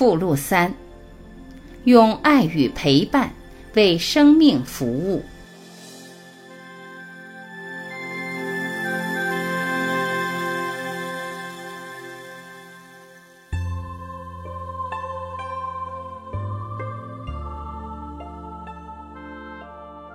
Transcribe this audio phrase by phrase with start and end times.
[0.00, 0.72] 附录三：
[1.84, 3.30] 用爱与陪伴
[3.74, 5.22] 为生命服务。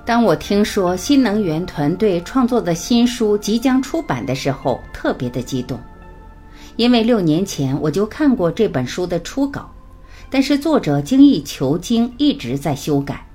[0.04, 5.80] 当我听说新能源团队创作的新书即将出版的时候，特别的激动，
[6.76, 9.70] 因为六年前我就看过这本书的初稿，
[10.36, 13.26] 但是作者精益求精，一直在修改。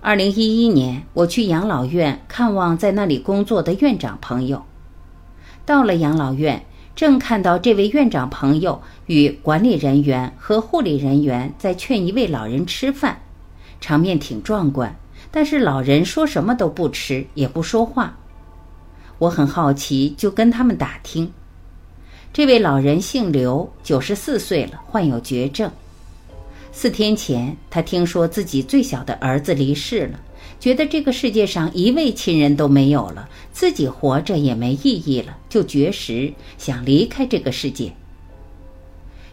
[0.00, 4.64] 二零一一年，我去养老院看望在那里工作的院长朋友，
[5.66, 6.64] 到了养老院，
[6.96, 13.20] 正看到这位院长朋友与管理人员和护理人员在劝一位老人吃饭。
[13.82, 14.96] 场面挺壮观，
[15.30, 18.16] 但是老人说什么都不吃，也不说话。
[19.18, 21.34] 我很好奇，就跟他们打听。
[22.32, 25.70] 这位老人姓刘，九十四岁了，患有绝症。
[26.70, 30.20] 四天前，他听说自己最小的儿子离世了，
[30.60, 37.92] 觉得这个世界上一位亲人都没有了，自己活着也没意义了，就绝食，想离开这个世界。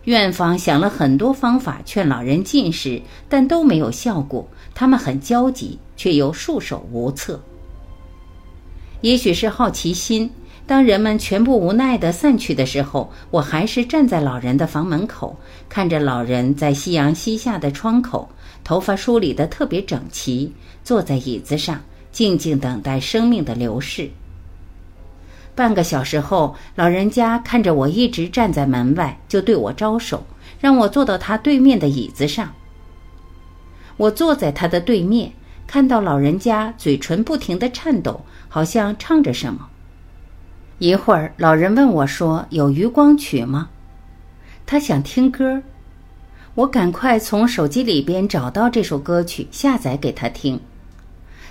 [0.05, 4.47] 院方想了很多方法劝老人进食，但都没有效果。
[4.73, 7.39] 他们很焦急，却又束手无策。
[9.01, 10.31] 也许是好奇心，
[10.67, 15.37] 当人们全部无奈地散去的时候，我还是站在老人的房门口，
[15.69, 18.27] 看着老人在夕阳西下的窗口，
[18.63, 20.51] 头发梳理得特别整齐，
[20.83, 21.79] 坐在椅子上，
[22.11, 24.09] 静静等待生命的流逝。
[25.53, 30.25] 半个小时后，老人家看着我一直站在门外，就对我招手，
[30.59, 32.51] 让我坐到他对面的椅子上。
[33.97, 35.31] 我坐在他的对面，
[35.67, 39.69] 看到老人家嘴唇不停地颤抖，好像唱着什么。
[40.77, 43.69] 一会儿，老人问我说：“有余光曲吗？”
[44.67, 45.61] 他想听歌。
[46.53, 50.59] 我赶快从手机里边找到这首歌曲，下载给他听。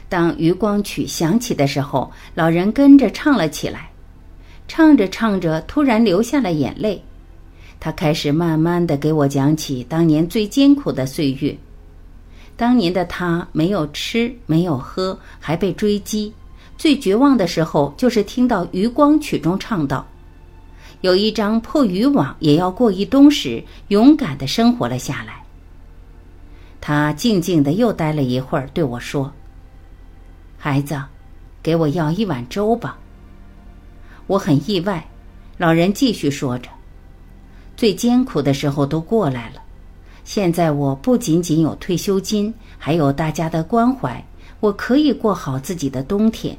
[0.08, 3.90] 当余光曲响起的时候，老人跟着唱了起来。
[4.68, 7.02] 唱着唱着，突然流下了眼泪。
[7.80, 11.56] 他开始慢慢的给我讲起当年最艰苦的岁月。
[12.56, 16.32] 当年的他没有吃，没有喝，还被追击。
[16.76, 20.06] 最绝望的时候，就是听到《渔光曲》中唱道
[21.02, 25.42] ：“有一张破渔网，也要过一冬。”时，勇敢的生活了下来。
[26.80, 29.32] 他静静的又待了一会儿，对我说
[30.58, 31.00] ：“孩子，
[31.62, 32.98] 给我要一碗粥吧。”
[34.26, 35.06] 我很意外，
[35.56, 36.68] 老人继续说着
[37.76, 39.62] ：“最艰苦的时候都过来了，
[40.24, 44.22] 现在我不仅仅有退休金，还有大家的关怀，
[44.60, 46.56] 我可以过好自己的冬天。”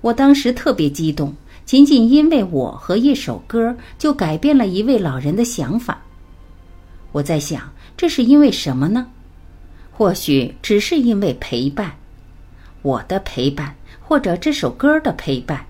[0.00, 6.00] 我当时特别激动，仅仅因为我和一首歌，就改变了一位老人的想法。
[7.12, 9.08] 我在想，这是因为什么呢？
[9.90, 11.96] 或许只是因为陪伴，
[12.82, 15.66] 我的陪伴，或者这首歌的陪伴。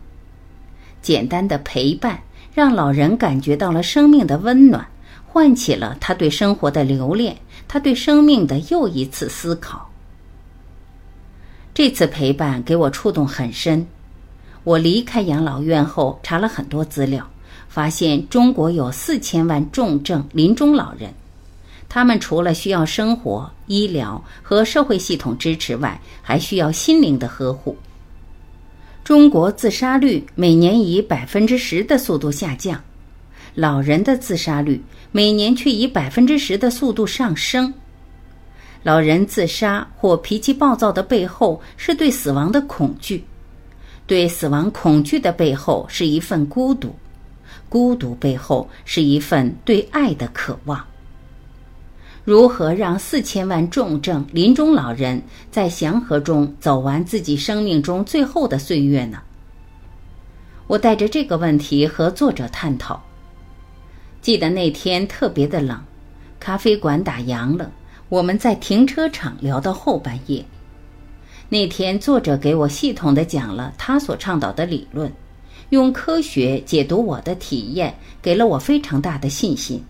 [1.01, 2.21] 简单的陪伴，
[2.53, 4.87] 让老人感觉到了生命的温暖，
[5.27, 7.35] 唤起了他对生活的留恋，
[7.67, 9.89] 他对生命的又一次思考。
[11.73, 13.87] 这次陪伴给我触动很深。
[14.65, 17.29] 我离开养老院后，查了很多资料，
[17.69, 21.13] 发现中国有四千万重症临终老人，
[21.89, 27.77] 他们除了需要生活、医疗和社会系统支持外，还需要心灵的呵护。
[29.05, 32.79] 中国自杀率每年以百分之十的速度下降，
[33.55, 34.83] 老人的自杀率
[35.13, 37.73] 每年却以百分之十的速度上升。
[38.83, 43.25] 老人自杀或脾气暴躁的背后是对死亡的恐惧，
[44.09, 46.97] 对死亡恐惧的背后是一份孤独，
[47.69, 50.83] 孤独背后是一份对爱的渴望。
[52.25, 59.19] 如何让四千万重症临终老人在祥和中走完自己生命中最后的岁月呢？
[60.67, 63.03] 我带着这个问题和作者探讨。
[64.23, 65.79] 记得那天特别的冷，
[66.41, 67.71] 咖啡馆打烊了，
[68.09, 70.43] 我们在停车场聊到后半夜。
[71.51, 75.11] 那天作者给我系统的讲了他所倡导的理论，
[75.71, 79.83] 用科学解读我的体验，给了我非常大的信心。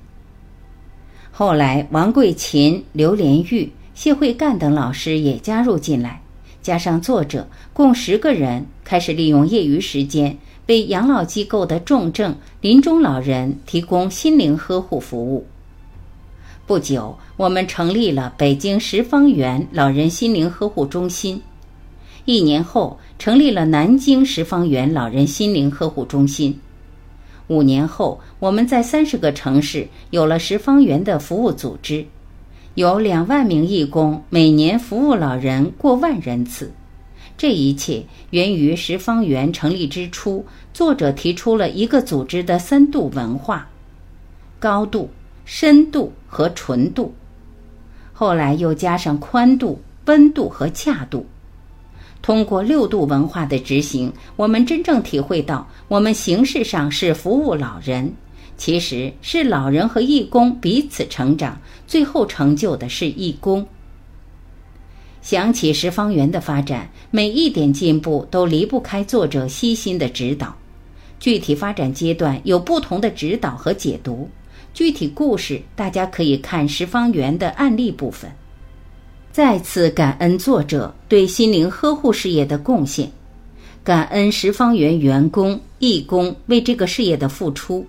[1.33, 6.23] 后来，王桂琴、刘连玉、谢慧干等老师也加入进来，
[6.63, 15.45] 加上作者，共十个人开始利用业余时间为养老机构的重症临终老人提供心灵呵护服务。
[16.69, 21.41] 不久，我们成立了北京十方园老人心灵呵护中心。
[22.27, 26.61] 一年后，成立了南京十方园老人心灵呵护中心。
[27.47, 32.05] 五年后，我们在三十个城市有了十方园的服务组织，
[32.75, 36.71] 有两万名义工，每年服务老人过万人次。
[37.39, 40.45] 这一切源于十方园成立之初，
[40.75, 43.71] 作者提出了一个组织的三度文化：
[44.59, 45.09] 高度、
[45.51, 47.15] 深度和纯度。
[48.13, 51.25] 后来又加上宽度、温度和恰度。
[52.21, 58.13] 通过六度文化的执行，我们真正体会到，我们形式上是服务老人，
[58.59, 63.67] 其实是老人和义工彼此成长，最后成就的是义工。
[65.23, 70.55] 想起十方园的发展，每一点进步都离不开作者悉心的指导。
[71.19, 74.29] 具体发展阶段有不同的指导和解读，
[74.75, 78.31] 具体故事大家可以看十方园的案例部分。
[79.31, 83.11] 再次感恩作者对心灵呵护事业的贡献，
[83.85, 87.87] 感恩十方园员工、义工为这个事业的付出，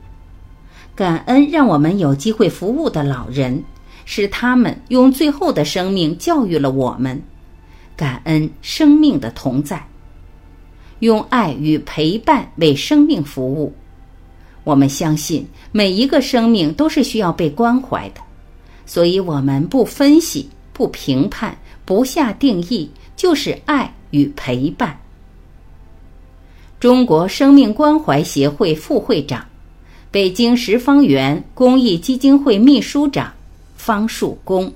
[0.96, 3.64] 感恩让我们有机会服务的老人，
[4.06, 7.20] 是他们用最后的生命教育了我们，
[7.96, 9.88] 感恩生命的同在，
[11.00, 13.74] 用爱与陪伴为生命服务。
[14.70, 18.22] 我们相信每一个生命都是需要被关怀的，
[18.86, 20.48] 所以我们不分析。
[20.72, 24.98] 不评判，不下定义，就是爱与陪伴。
[26.80, 29.44] 中国生命关怀协会副会长，
[30.10, 33.34] 北京十方园公益基金会秘书长
[33.76, 34.72] 方树功。